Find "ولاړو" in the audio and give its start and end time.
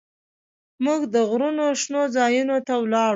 2.83-3.09